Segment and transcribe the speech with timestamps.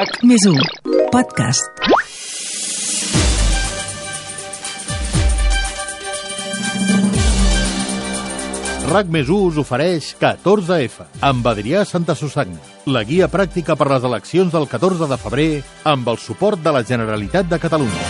[0.00, 0.60] RAC més 1
[1.12, 1.66] podcast.
[8.88, 12.56] RAC més 1 us ofereix 14F amb Adrià Santa Susagna,
[12.88, 15.48] la guia pràctica per les eleccions del 14 de febrer
[15.92, 18.08] amb el suport de la Generalitat de Catalunya.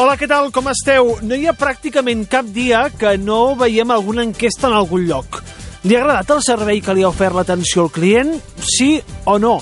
[0.00, 0.50] Hola, què tal?
[0.50, 1.20] Com esteu?
[1.22, 5.38] No hi ha pràcticament cap dia que no veiem alguna enquesta en algun lloc.
[5.86, 8.34] Li ha agradat el servei que li ha ofert l'atenció al client?
[8.58, 8.96] Sí
[9.30, 9.60] o no?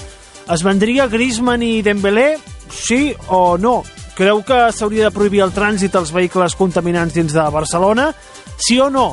[0.50, 2.36] Es vendria Griezmann i Dembélé?
[2.72, 3.82] Sí o no?
[4.16, 8.10] Creu que s'hauria de prohibir el trànsit als vehicles contaminants dins de Barcelona?
[8.58, 9.12] Sí o no?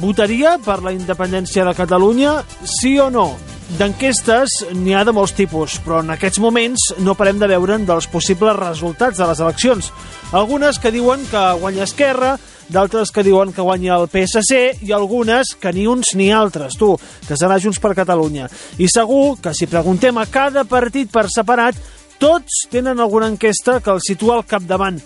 [0.00, 2.38] Votaria per la independència de Catalunya?
[2.64, 3.32] Sí o no?
[3.78, 8.08] D'enquestes n'hi ha de molts tipus, però en aquests moments no parem de veure'n dels
[8.10, 9.92] possibles resultats de les eleccions.
[10.32, 12.36] Algunes que diuen que guanya Esquerra,
[12.70, 16.94] d'altres que diuen que guanya el PSC i algunes que ni uns ni altres, tu,
[17.26, 18.48] que serà Junts per Catalunya.
[18.78, 21.76] I segur que si preguntem a cada partit per separat,
[22.20, 25.00] tots tenen alguna enquesta que el situa al capdavant.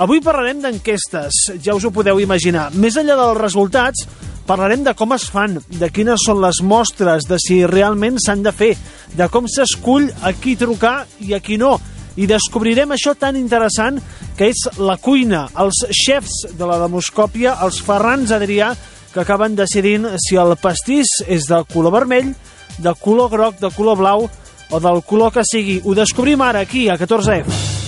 [0.00, 2.70] Avui parlarem d'enquestes, ja us ho podeu imaginar.
[2.72, 4.06] Més enllà dels resultats,
[4.46, 8.54] parlarem de com es fan, de quines són les mostres, de si realment s'han de
[8.54, 8.72] fer,
[9.18, 11.76] de com s'escull a qui trucar i a qui no.
[12.16, 14.00] I descobrirem això tan interessant
[14.36, 18.72] que és la cuina, els xefs de la demoscòpia, els Ferrans Adrià,
[19.12, 22.32] que acaben decidint si el pastís és de color vermell,
[22.78, 24.30] de color groc, de color blau
[24.70, 25.80] o del color que sigui.
[25.84, 27.79] Ho descobrim ara aquí, a 14F.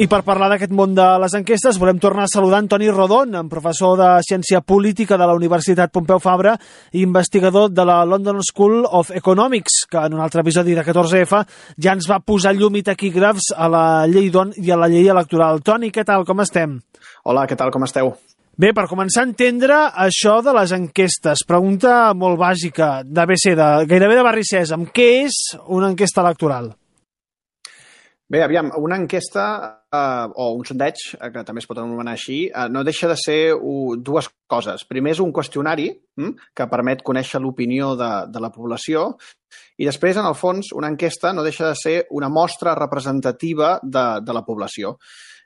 [0.00, 3.98] I per parlar d'aquest món de les enquestes volem tornar a saludar Antoni Rodon, professor
[4.00, 6.54] de Ciència Política de la Universitat Pompeu Fabra
[6.96, 11.42] i investigador de la London School of Economics, que en un altre episodi de 14F
[11.76, 15.12] ja ens va posar llum i taquígrafs a la llei d'on i a la llei
[15.12, 15.60] electoral.
[15.60, 16.78] Toni, què tal, com estem?
[17.28, 18.14] Hola, què tal, com esteu?
[18.56, 24.16] Bé, per començar a entendre això de les enquestes, pregunta molt bàsica d'ABC, de, gairebé
[24.16, 24.88] de Barri Sèsam.
[24.88, 26.72] Què és una enquesta electoral?
[28.32, 32.46] Bé, aviam, una enquesta eh, o un sondeig, eh, que també es pot anomenar així,
[32.48, 34.86] eh, no deixa de ser uh, dues coses.
[34.88, 39.10] Primer és un qüestionari hm, que permet conèixer l'opinió de, de la població
[39.76, 44.06] i després, en el fons, una enquesta no deixa de ser una mostra representativa de,
[44.24, 44.96] de la població.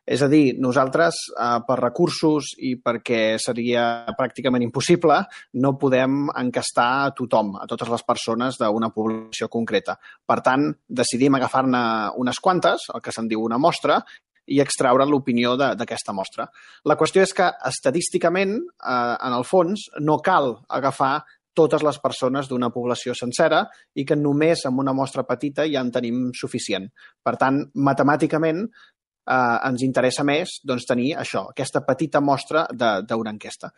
[0.06, 5.16] És a dir, nosaltres, eh, per recursos i perquè seria pràcticament impossible,
[5.58, 9.96] no podem encastar a tothom, a totes les persones d'una població concreta.
[10.22, 11.82] Per tant, decidim agafar-ne
[12.22, 13.98] unes quantes, el que se'n diu una mostra,
[14.46, 16.46] i extraure l'opinió d'aquesta mostra.
[16.84, 21.24] La qüestió és que, estadísticament, eh, en el fons, no cal agafar
[21.56, 23.62] totes les persones d'una població sencera
[23.96, 26.90] i que només amb una mostra petita ja en tenim suficient.
[27.24, 33.72] Per tant, matemàticament, eh, ens interessa més doncs, tenir això, aquesta petita mostra d'una enquesta.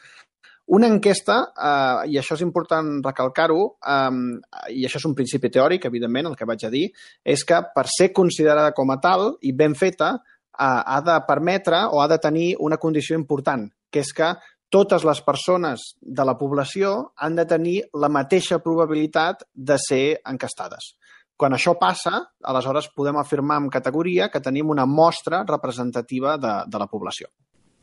[0.69, 5.87] Una enquesta, eh, i això és important recalcar-ho, eh, i això és un principi teòric,
[5.87, 6.91] evidentment, el que vaig a dir,
[7.25, 10.19] és que per ser considerada com a tal i ben feta,
[10.59, 14.33] ha de permetre o ha de tenir una condició important, que és que
[14.69, 20.93] totes les persones de la població han de tenir la mateixa probabilitat de ser encastades.
[21.39, 26.79] Quan això passa, aleshores podem afirmar amb categoria que tenim una mostra representativa de, de
[26.83, 27.31] la població.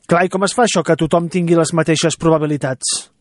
[0.05, 3.14] Clar, i com es fa això, que tothom tingui les mateixes probabilitats?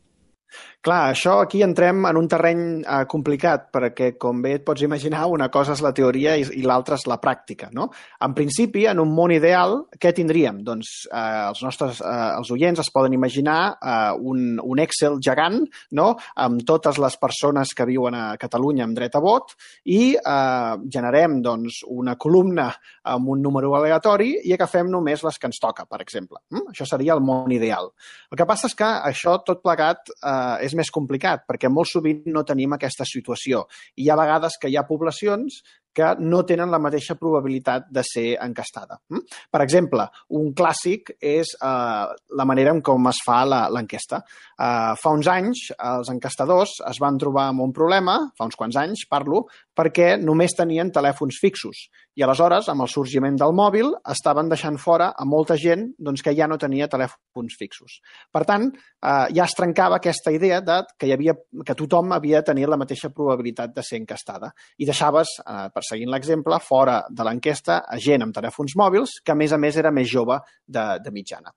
[0.84, 5.22] Clar, això aquí entrem en un terreny eh, complicat, perquè, com bé et pots imaginar,
[5.32, 7.70] una cosa és la teoria i, i l'altra és la pràctica.
[7.72, 7.86] No?
[8.20, 10.58] En principi, en un món ideal, què tindríem?
[10.66, 15.62] Doncs eh, els nostres eh, els oients es poden imaginar eh, un, un Excel gegant
[15.96, 16.10] no?
[16.44, 19.56] amb totes les persones que viuen a Catalunya amb dret a vot
[19.88, 22.68] i eh, generem doncs, una columna
[23.08, 26.42] amb un número aleatori i agafem només les que ens toca, per exemple.
[26.52, 26.76] Mm?
[26.76, 27.88] Això seria el món ideal.
[28.28, 32.24] El que passa és que això tot plegat eh, és més complicat, perquè molt sovint
[32.32, 33.64] no tenim aquesta situació.
[33.96, 35.62] I hi ha vegades que hi ha poblacions
[35.94, 38.98] que no tenen la mateixa probabilitat de ser encastada.
[39.12, 39.22] Hm?
[39.50, 42.06] Per exemple, un clàssic és eh,
[42.38, 44.22] la manera en com es fa l'enquesta.
[44.58, 48.78] Eh, fa uns anys, els encastadors es van trobar amb un problema, fa uns quants
[48.80, 49.44] anys, parlo,
[49.74, 51.88] perquè només tenien telèfons fixos.
[52.14, 56.34] I aleshores, amb el sorgiment del mòbil, estaven deixant fora a molta gent doncs, que
[56.36, 57.98] ja no tenia telèfons fixos.
[58.30, 61.34] Per tant, eh, ja es trencava aquesta idea de que, hi havia,
[61.66, 64.52] que tothom havia de tenir la mateixa probabilitat de ser encastada.
[64.78, 69.38] I deixaves, eh, seguint l'exemple, fora de l'enquesta a gent amb telèfons mòbils que, a
[69.38, 71.54] més a més, era més jove de, de mitjana.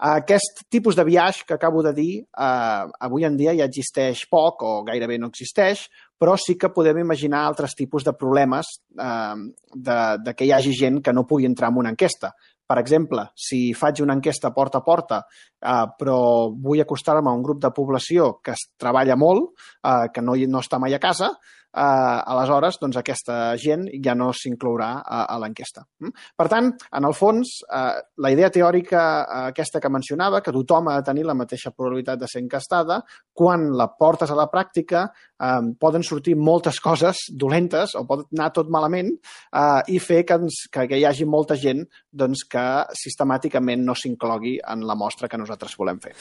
[0.00, 4.62] Aquest tipus de viatge que acabo de dir, eh, avui en dia ja existeix poc
[4.64, 5.82] o gairebé no existeix,
[6.16, 9.36] però sí que podem imaginar altres tipus de problemes eh,
[9.74, 12.32] de, de que hi hagi gent que no pugui entrar en una enquesta.
[12.70, 15.20] Per exemple, si faig una enquesta porta a porta,
[15.60, 16.18] eh, però
[16.48, 19.52] vull acostar-me a un grup de població que es treballa molt,
[19.84, 21.34] eh, que no, no està mai a casa,
[21.70, 25.84] eh, aleshores doncs, aquesta gent ja no s'inclourà a, a l'enquesta.
[26.02, 26.14] Mm?
[26.36, 30.90] Per tant, en el fons, eh, la idea teòrica eh, aquesta que mencionava, que tothom
[30.90, 33.00] ha de tenir la mateixa probabilitat de ser encastada,
[33.32, 35.08] quan la portes a la pràctica
[35.40, 40.38] eh, poden sortir moltes coses dolentes o pot anar tot malament eh, i fer que,
[40.40, 42.66] ens, que, que hi hagi molta gent doncs, que
[42.98, 46.14] sistemàticament no s'inclogui en la mostra que nosaltres volem fer.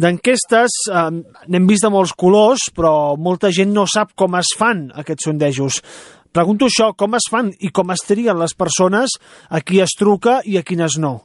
[0.00, 1.06] D'enquestes eh,
[1.48, 5.80] n'hem vist de molts colors, però molta gent no sap com es fan aquests sondejos.
[6.34, 9.14] Pregunto això, com es fan i com es trien les persones
[9.48, 11.20] a qui es truca i a quines no?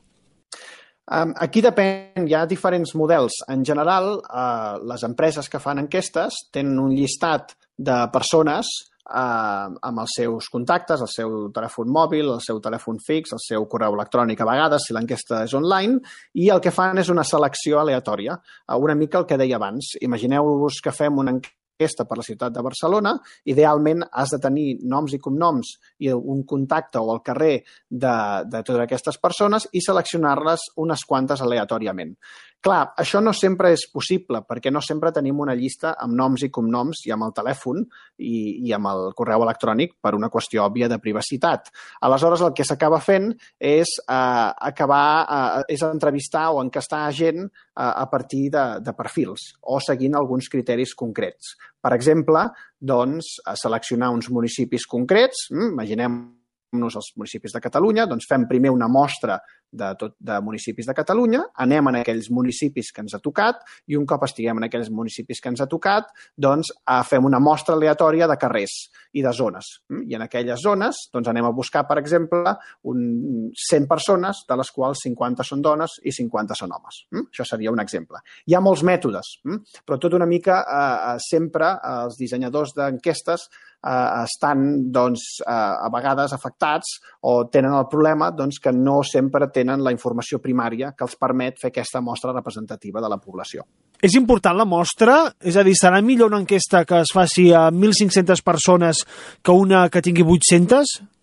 [1.09, 3.39] Um, aquí depèn, hi ha diferents models.
[3.49, 8.69] En general, uh, les empreses que fan enquestes tenen un llistat de persones
[9.09, 13.65] uh, amb els seus contactes, el seu telèfon mòbil, el seu telèfon fix, el seu
[13.71, 15.97] correu electrònic a vegades, si l'enquesta és online,
[16.37, 18.37] i el que fan és una selecció aleatòria.
[18.67, 19.95] Uh, una mica el que deia abans.
[20.05, 23.15] Imagineu-vos que fem una enquesta aquesta per la ciutat de Barcelona,
[23.47, 25.71] idealment has de tenir noms i cognoms
[26.03, 27.55] i un contacte o el carrer
[27.87, 28.15] de,
[28.51, 32.15] de totes aquestes persones i seleccionar-les unes quantes aleatòriament.
[32.59, 36.49] Clar, això no sempre és possible, perquè no sempre tenim una llista amb noms i
[36.51, 37.85] cognoms i amb el telèfon
[38.19, 41.69] i, i amb el correu electrònic per una qüestió òbvia de privacitat.
[42.03, 43.29] Aleshores, el que s'acaba fent
[43.63, 49.53] és eh, acabar, eh, és entrevistar o encastar gent eh, a partir de, de perfils
[49.63, 51.55] o seguint alguns criteris concrets.
[51.79, 52.43] Per exemple,
[52.75, 56.19] doncs, seleccionar uns municipis concrets, hm, imaginem
[56.73, 59.39] nos els municipis de Catalunya, doncs fem primer una mostra
[59.71, 63.97] de, tot, de municipis de Catalunya, anem en aquells municipis que ens ha tocat i
[63.97, 66.71] un cop estiguem en aquells municipis que ens ha tocat, doncs
[67.09, 68.75] fem una mostra aleatòria de carrers
[69.13, 69.69] i de zones.
[69.89, 70.05] Mm?
[70.09, 72.55] I en aquelles zones doncs anem a buscar, per exemple,
[72.89, 77.03] un 100 persones, de les quals 50 són dones i 50 són homes.
[77.13, 77.29] Mm?
[77.33, 78.21] Això seria un exemple.
[78.49, 79.81] Hi ha molts mètodes, mm?
[79.85, 83.49] però tot una mica eh, eh sempre els dissenyadors d'enquestes
[83.83, 89.49] eh, estan doncs, eh, a vegades afectats o tenen el problema doncs, que no sempre
[89.53, 93.65] tenen la informació primària que els permet fer aquesta mostra representativa de la població.
[94.01, 95.21] És important la mostra?
[95.39, 99.05] És a dir, serà millor una enquesta que es faci a 1.500 persones
[99.43, 101.18] que una que tingui 800?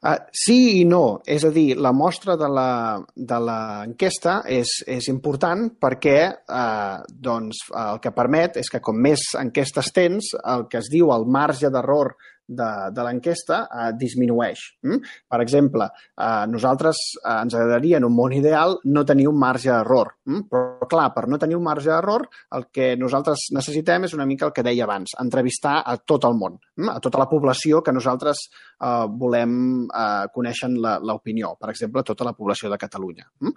[0.00, 1.20] Uh, sí i no.
[1.28, 8.14] És a dir, la mostra de l'enquesta és, és important perquè uh, doncs, el que
[8.16, 12.14] permet és que com més enquestes tens, el que es diu el marge d'error
[12.50, 14.64] de, de l'enquesta eh, disminueix.
[14.86, 14.98] Mm?
[15.30, 15.86] Per exemple,
[16.18, 20.42] eh, nosaltres eh, ens agradaria en un món ideal no tenir un marge d'error, mm?
[20.50, 22.26] però clar, per no tenir un marge d'error,
[22.58, 26.36] el que nosaltres necessitem és una mica el que deia abans, entrevistar a tot el
[26.38, 26.90] món, mm?
[26.96, 29.54] a tota la població que nosaltres eh, volem
[29.86, 33.28] eh, conèixer l'opinió, per exemple, tota la població de Catalunya.
[33.44, 33.54] Mm?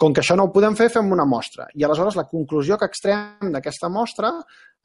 [0.00, 1.68] Com que això no ho podem fer, fem una mostra.
[1.74, 4.34] I aleshores la conclusió que extrem d'aquesta mostra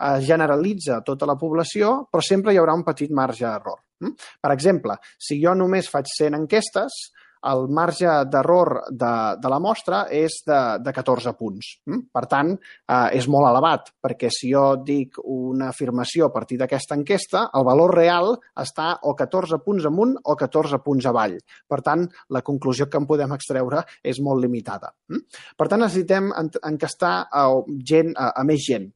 [0.08, 3.80] es generalitza tota la població, però sempre hi haurà un petit marge d'error.
[4.04, 4.28] Mm?
[4.42, 7.00] Per exemple, si jo només faig 100 enquestes,
[7.48, 11.70] el marge d'error de, de la mostra és de, de 14 punts.
[11.88, 12.02] Mm?
[12.12, 16.98] Per tant, eh, és molt elevat, perquè si jo dic una afirmació a partir d'aquesta
[17.00, 21.38] enquesta, el valor real està o 14 punts amunt o 14 punts avall.
[21.68, 22.06] Per tant,
[22.36, 24.92] la conclusió que en podem extreure és molt limitada.
[25.12, 25.24] Mm?
[25.56, 27.48] Per tant, necessitem encastar a,
[27.94, 28.92] gent, a, a més gent.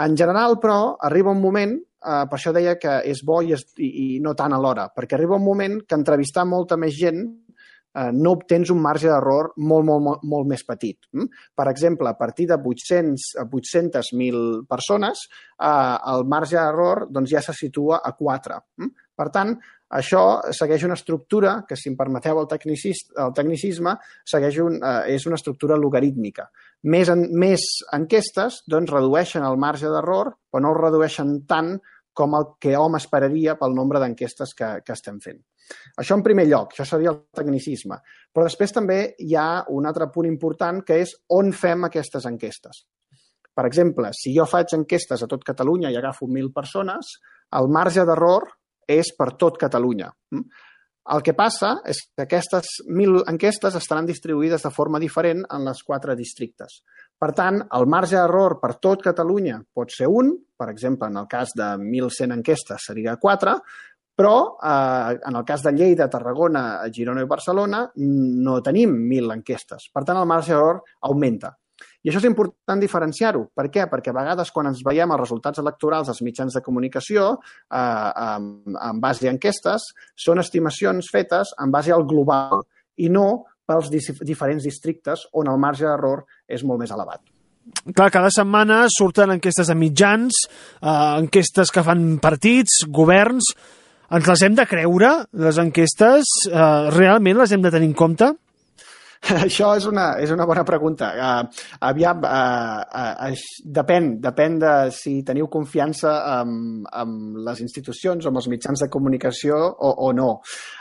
[0.00, 3.66] En general, però, arriba un moment, eh, per això deia que és bo i, és,
[3.76, 7.26] i, i no tant alhora, perquè arriba un moment que entrevistar molta més gent
[7.94, 10.98] eh, no obtens un marge d'error molt, molt, molt, molt més petit.
[11.12, 11.28] Mm?
[11.58, 15.26] Per exemple, a partir de 800 a 800.000 persones,
[15.60, 18.60] eh, el marge d'error doncs, ja se situa a 4.
[19.22, 19.54] Per tant,
[19.94, 20.22] això
[20.56, 23.94] segueix una estructura que, si em permeteu el, el tecnicisme,
[24.34, 26.48] segueix un, eh, és una estructura logarítmica.
[26.90, 31.76] Més, en, més enquestes doncs, redueixen el marge d'error, però no el redueixen tant
[32.12, 35.38] com el que hom esperaria pel nombre d'enquestes que, que estem fent.
[36.02, 38.00] Això en primer lloc, això seria el tecnicisme.
[38.32, 42.82] Però després també hi ha un altre punt important que és on fem aquestes enquestes.
[43.52, 47.14] Per exemple, si jo faig enquestes a tot Catalunya i agafo 1.000 persones,
[47.60, 48.48] el marge d'error
[49.00, 50.10] és per tot Catalunya.
[50.34, 50.68] Mm?
[51.12, 55.80] El que passa és que aquestes mil enquestes estaran distribuïdes de forma diferent en les
[55.82, 56.82] quatre districtes.
[57.18, 61.26] Per tant, el marge d'error per tot Catalunya pot ser un, per exemple, en el
[61.30, 63.56] cas de 1.100 enquestes seria 4,
[64.14, 69.88] però eh, en el cas de Lleida, Tarragona, Girona i Barcelona no tenim 1.000 enquestes.
[69.90, 71.56] Per tant, el marge d'error augmenta.
[72.02, 73.44] I això és important diferenciar-ho.
[73.54, 73.86] Per què?
[73.90, 78.48] Perquè a vegades quan ens veiem els resultats electorals als mitjans de comunicació eh, en,
[78.74, 82.64] en base a enquestes, són estimacions fetes en base al global
[82.98, 87.22] i no pels diferents districtes on el marge d'error és molt més elevat.
[87.94, 90.42] Clar, cada setmana surten enquestes de mitjans,
[90.82, 93.54] eh, enquestes que fan partits, governs...
[94.12, 96.28] Ens les hem de creure, les enquestes?
[96.44, 98.26] Eh, realment les hem de tenir en compte?
[99.46, 101.12] Això és una, és una bona pregunta.
[101.14, 103.44] Uh, aviam, uh, uh,
[103.78, 107.14] depèn, depèn de si teniu confiança en, en
[107.46, 110.30] les institucions o en els mitjans de comunicació o, o no.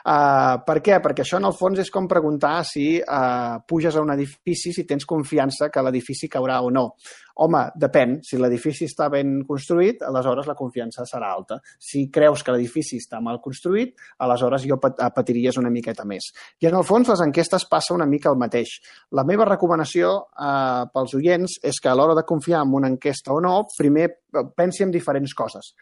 [0.02, 0.98] Uh, per què?
[1.04, 4.88] Perquè això, en el fons, és com preguntar si uh, puges a un edifici si
[4.90, 6.88] tens confiança que l'edifici caurà o no.
[7.36, 8.18] Home, depèn.
[8.26, 11.60] Si l'edifici està ben construït, aleshores la confiança serà alta.
[11.80, 16.32] Si creus que l'edifici està mal construït, aleshores jo patiries una miqueta més.
[16.62, 18.78] I en el fons les enquestes passa una mica el mateix.
[19.18, 23.34] La meva recomanació eh, pels oients és que a l'hora de confiar en una enquesta
[23.34, 24.10] o no, primer
[24.56, 25.74] pensi en diferents coses.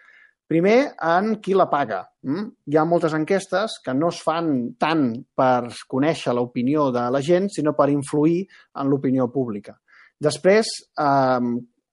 [0.49, 1.99] Primer, en qui la paga.
[2.25, 2.45] Mm?
[2.73, 4.47] Hi ha moltes enquestes que no es fan
[4.81, 8.39] tant per conèixer l'opinió de la gent, sinó per influir
[8.81, 9.75] en l'opinió pública.
[10.19, 11.49] Després, eh,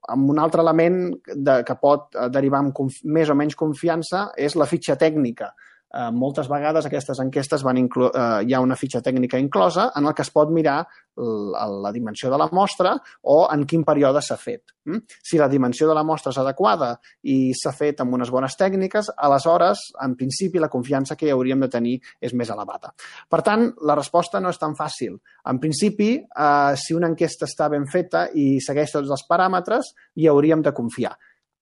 [0.09, 1.01] amb un altre element
[1.35, 5.53] de, que pot eh, derivar amb més o menys confiança és la fitxa tècnica
[5.97, 10.07] eh, moltes vegades aquestes enquestes van inclo eh, hi ha una fitxa tècnica inclosa en
[10.07, 10.83] el que es pot mirar
[11.17, 14.75] la, dimensió de la mostra o en quin període s'ha fet.
[14.85, 14.99] Mm?
[15.25, 16.91] Si la dimensió de la mostra és adequada
[17.25, 21.65] i s'ha fet amb unes bones tècniques, aleshores, en principi, la confiança que hi hauríem
[21.65, 22.93] de tenir és més elevada.
[23.31, 25.17] Per tant, la resposta no és tan fàcil.
[25.49, 30.29] En principi, eh, si una enquesta està ben feta i segueix tots els paràmetres, hi
[30.29, 31.17] hauríem de confiar.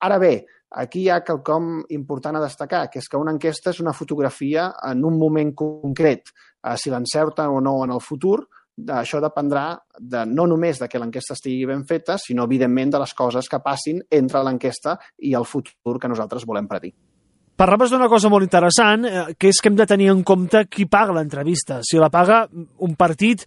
[0.05, 0.35] Ara bé,
[0.75, 4.73] Aquí hi ha quelcom important a destacar, que és que una enquesta és una fotografia
[4.91, 6.33] en un moment concret.
[6.65, 8.41] Eh, si l'encerta o no en el futur,
[8.91, 13.15] això dependrà de, no només de que l'enquesta estigui ben feta, sinó, evidentment, de les
[13.15, 16.95] coses que passin entre l'enquesta i el futur que nosaltres volem predir.
[17.55, 20.89] Parlaves d'una cosa molt interessant, eh, que és que hem de tenir en compte qui
[20.91, 21.79] paga l'entrevista.
[21.87, 23.47] Si la paga un partit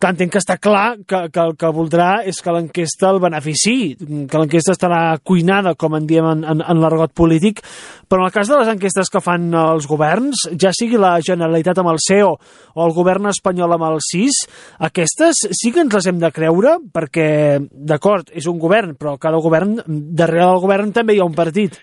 [0.00, 3.76] que entenc que està clar que, que el que voldrà és que l'enquesta el benefici,
[3.96, 7.62] que l'enquesta estarà cuinada, com en diem en, en, en l'argot polític,
[8.08, 11.80] però en el cas de les enquestes que fan els governs, ja sigui la Generalitat
[11.80, 14.44] amb el CEO o el govern espanyol amb el CIS,
[14.90, 17.28] aquestes sí que ens les hem de creure, perquè,
[17.72, 21.80] d'acord, és un govern, però cada govern, darrere del govern també hi ha un partit.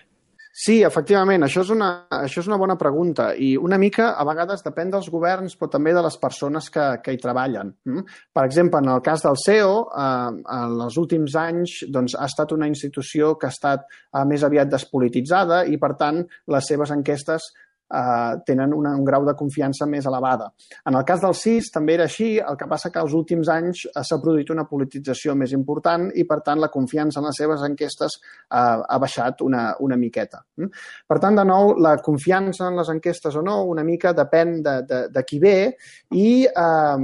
[0.54, 4.62] Sí, efectivament, això és, una, això és una bona pregunta i una mica a vegades
[4.62, 7.72] depèn dels governs però també de les persones que, que hi treballen.
[7.90, 8.04] Mm?
[8.38, 12.54] Per exemple, en el cas del CEO, eh, en els últims anys doncs, ha estat
[12.54, 16.22] una institució que ha estat eh, més aviat despolititzada i, per tant,
[16.54, 17.50] les seves enquestes
[17.94, 20.50] eh, tenen una, un grau de confiança més elevada.
[20.88, 23.84] En el cas del CIS també era així, el que passa que als últims anys
[23.90, 27.66] eh, s'ha produït una politització més important i, per tant, la confiança en les seves
[27.66, 30.42] enquestes eh, ha baixat una, una miqueta.
[30.60, 30.72] Mm?
[31.08, 34.80] Per tant, de nou, la confiança en les enquestes o no una mica depèn de,
[34.88, 35.56] de, de qui ve
[36.18, 36.98] i eh,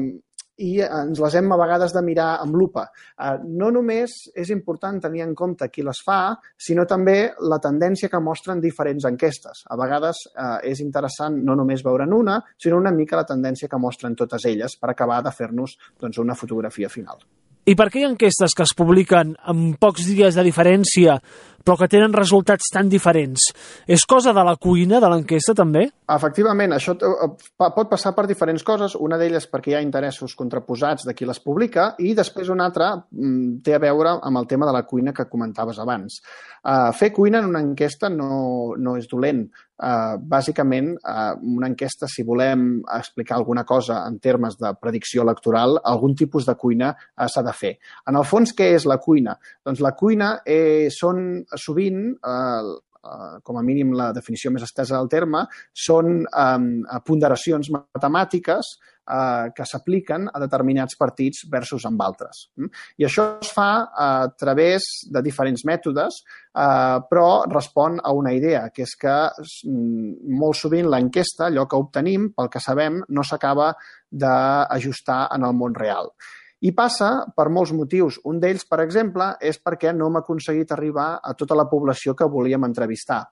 [0.61, 2.87] i ens les hem a vegades de mirar amb lupa.
[3.17, 6.21] Eh, no només és important tenir en compte qui les fa,
[6.57, 9.65] sinó també la tendència que mostren diferents enquestes.
[9.67, 13.81] A vegades eh, és interessant no només veure'n una, sinó una mica la tendència que
[13.81, 17.21] mostren totes elles per acabar de fer-nos doncs, una fotografia final.
[17.69, 21.19] I per què hi ha enquestes que es publiquen amb pocs dies de diferència
[21.65, 23.51] però que tenen resultats tan diferents?
[23.87, 25.87] És cosa de la cuina de l'enquesta també?
[26.11, 28.97] Efectivament, això eh, pot passar per diferents coses.
[28.99, 32.93] Una d'elles perquè hi ha interessos contraposats de qui les publica i després una altra
[32.97, 36.21] mm, té a veure amb el tema de la cuina que comentaves abans.
[36.61, 39.47] Uh, fer cuina en una enquesta no, no és dolent.
[39.81, 45.79] Uh, bàsicament, uh, una enquesta, si volem explicar alguna cosa en termes de predicció electoral,
[45.89, 47.71] algun tipus de cuina uh, s'ha de fer.
[48.13, 49.39] En el fons, què és la cuina?
[49.65, 54.99] Doncs la cuina eh, són sovint eh, Uh, com a mínim la definició més estesa
[54.99, 56.65] del terme, són um,
[57.09, 58.75] ponderacions matemàtiques
[59.09, 62.43] uh, que s'apliquen a determinats partits versus amb altres.
[62.61, 62.69] Mm?
[63.01, 66.19] I això es fa a través de diferents mètodes,
[66.53, 71.81] uh, però respon a una idea, que és que mm, molt sovint l'enquesta, allò que
[71.81, 73.73] obtenim, pel que sabem, no s'acaba
[74.11, 76.13] d'ajustar en el món real.
[76.61, 78.19] I passa per molts motius.
[78.29, 82.29] Un d'ells, per exemple, és perquè no hem aconseguit arribar a tota la població que
[82.29, 83.23] volíem entrevistar.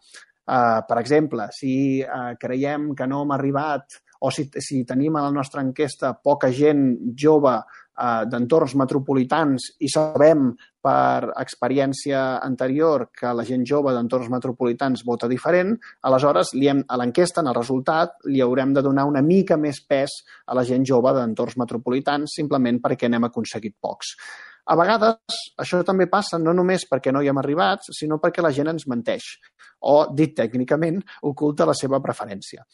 [0.48, 5.26] Uh, per exemple, si uh, creiem que no hem arribat o si, si tenim a
[5.26, 10.50] la nostra enquesta poca gent jove eh, d'entorns metropolitans i sabem
[10.82, 15.74] per experiència anterior que la gent jove d'entorns metropolitans vota diferent,
[16.08, 19.82] aleshores li hem, a l'enquesta, en el resultat, li haurem de donar una mica més
[19.86, 24.14] pes a la gent jove d'entorns metropolitans simplement perquè n'hem aconseguit pocs.
[24.68, 28.52] A vegades això també passa no només perquè no hi hem arribat, sinó perquè la
[28.52, 29.30] gent ens menteix
[29.80, 32.66] o, dit tècnicament, oculta la seva preferència.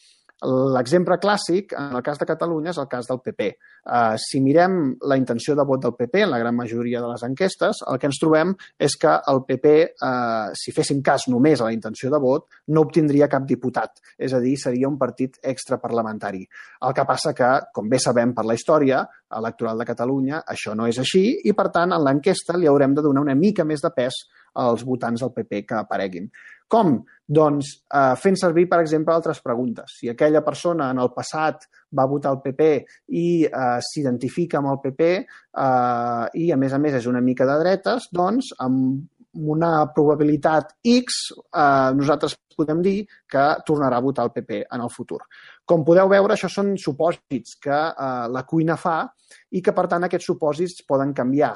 [0.43, 3.47] L'exemple clàssic, en el cas de Catalunya, és el cas del PP.
[3.85, 7.23] Uh, si mirem la intenció de vot del PP en la gran majoria de les
[7.23, 9.73] enquestes, el que ens trobem és que el PP,
[10.03, 14.03] uh, si féssim cas només a la intenció de vot, no obtindria cap diputat.
[14.19, 16.43] És a dir, seria un partit extraparlamentari.
[16.83, 19.05] El que passa que, com bé sabem per la història
[19.39, 23.07] electoral de Catalunya, això no és així i, per tant, en l'enquesta li haurem de
[23.07, 24.25] donar una mica més de pes
[24.63, 26.29] als votants del PP que apareguin.
[26.71, 26.97] Com?
[27.25, 29.97] Doncs eh, fent servir, per exemple, altres preguntes.
[29.99, 32.69] Si aquella persona en el passat va votar el PP
[33.17, 35.25] i eh, s'identifica amb el PP eh,
[36.41, 39.03] i, a més a més, és una mica de dretes, doncs, amb
[39.35, 41.19] una probabilitat X,
[41.51, 45.19] eh, nosaltres podem dir que tornarà a votar el PP en el futur.
[45.65, 49.01] Com podeu veure, això són supòsits que eh, la cuina fa
[49.51, 51.55] i que, per tant, aquests supòsits poden canviar.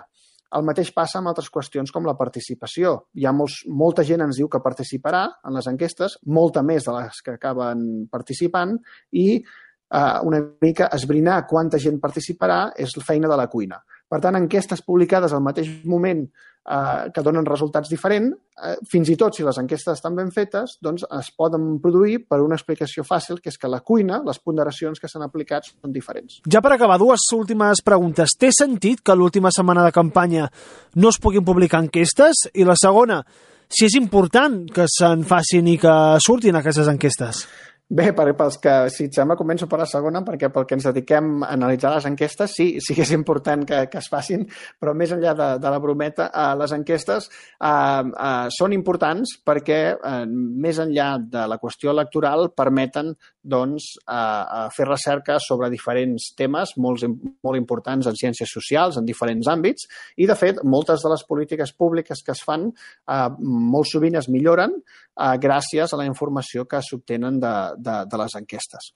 [0.58, 2.96] El mateix passa amb altres qüestions com la participació.
[3.14, 6.96] Hi ha molts, molta gent ens diu que participarà en les enquestes, molta més de
[6.96, 8.78] les que acaben participant,
[9.14, 13.82] i eh, una mica esbrinar quanta gent participarà és feina de la cuina.
[14.10, 19.18] Per tant, enquestes publicades al mateix moment eh, que donen resultats diferents, eh, fins i
[19.20, 23.40] tot si les enquestes estan ben fetes, doncs es poden produir per una explicació fàcil,
[23.44, 26.42] que és que la cuina, les ponderacions que s'han aplicat són diferents.
[26.50, 28.34] Ja per acabar, dues últimes preguntes.
[28.40, 30.50] Té sentit que l'última setmana de campanya
[30.96, 32.48] no es puguin publicar enquestes?
[32.54, 33.22] I la segona,
[33.70, 37.46] si és important que se'n facin i que surtin aquestes enquestes?
[37.90, 40.86] Bé, per, pels que, si et sembla, començo per la segona, perquè pel que ens
[40.92, 44.44] dediquem a analitzar les enquestes, sí, sí que és important que, que es facin,
[44.78, 49.80] però més enllà de, de la brometa, eh, les enquestes eh, eh, són importants perquè,
[49.98, 56.76] eh, més enllà de la qüestió electoral, permeten doncs, eh, fer recerca sobre diferents temes
[56.78, 57.08] molt,
[57.42, 59.90] molt importants en ciències socials, en diferents àmbits,
[60.22, 64.30] i, de fet, moltes de les polítiques públiques que es fan eh, molt sovint es
[64.30, 68.92] milloren eh, gràcies a la informació que s'obtenen de, de, de les enquestes.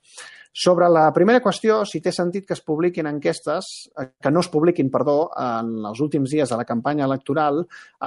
[0.54, 4.50] Sobre la primera qüestió, si té sentit que es publiquin enquestes, eh, que no es
[4.52, 7.64] publiquin, perdó, en els últims dies de la campanya electoral,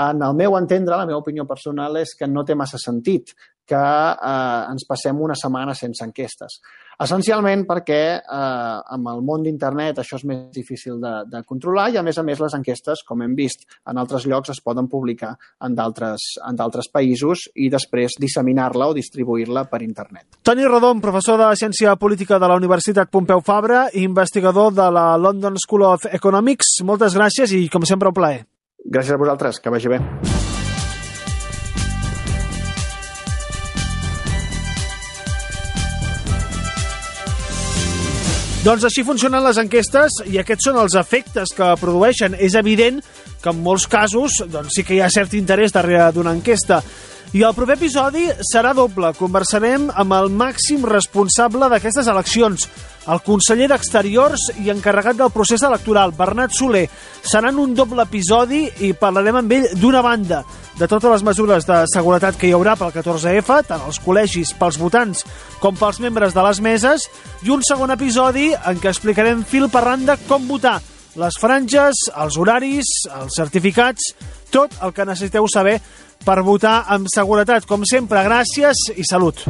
[0.08, 3.36] en el meu entendre, la meva opinió personal és que no té massa sentit
[3.68, 6.62] que eh, ens passem una setmana sense enquestes.
[6.98, 12.00] Essencialment perquè eh, amb el món d'internet això és més difícil de, de controlar i,
[12.00, 15.36] a més a més, les enquestes, com hem vist en altres llocs, es poden publicar
[15.62, 20.40] en d'altres països i després disseminar-la o distribuir-la per internet.
[20.48, 25.12] Toni Rodon, professor de Ciència Política de la Universitat Pompeu Fabra i investigador de la
[25.22, 26.80] London School of Economics.
[26.88, 28.44] Moltes gràcies i, com sempre, un plaer.
[28.88, 30.02] Gràcies a vosaltres, que vagi bé.
[38.68, 42.34] Doncs així funcionen les enquestes i aquests són els efectes que produeixen.
[42.36, 42.98] És evident
[43.40, 46.82] que en molts casos doncs, sí que hi ha cert interès darrere d'una enquesta.
[47.36, 49.10] I el proper episodi serà doble.
[49.18, 52.64] Conversarem amb el màxim responsable d'aquestes eleccions,
[53.12, 56.86] el conseller d'Exteriors i encarregat del procés electoral, Bernat Soler.
[57.28, 60.42] Seran un doble episodi i parlarem amb ell d'una banda
[60.80, 64.80] de totes les mesures de seguretat que hi haurà pel 14F, tant als col·legis, pels
[64.80, 65.26] votants,
[65.60, 67.10] com pels membres de les meses,
[67.44, 70.78] i un segon episodi en què explicarem fil per randa com votar,
[71.18, 74.14] les franges, els horaris, els certificats,
[74.54, 75.80] tot el que necessiteu saber
[76.26, 77.68] per votar amb seguretat.
[77.70, 79.48] Com sempre, gràcies i salut.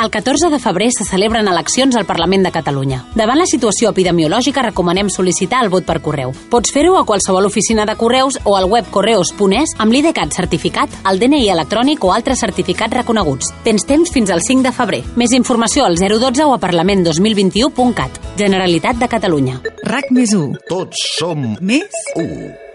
[0.00, 3.02] El 14 de febrer se celebren eleccions al Parlament de Catalunya.
[3.14, 6.32] Davant la situació epidemiològica recomanem sol·licitar el vot per correu.
[6.48, 11.20] Pots fer-ho a qualsevol oficina de correus o al web correus.es amb l'IDCAT certificat, el
[11.20, 13.52] DNI electrònic o altres certificats reconeguts.
[13.66, 15.02] Tens temps fins al 5 de febrer.
[15.20, 18.18] Més informació al 012 o a parlament2021.cat.
[18.40, 19.60] Generalitat de Catalunya.
[19.84, 20.64] RAC més 1.
[20.70, 22.69] Tots som Més u.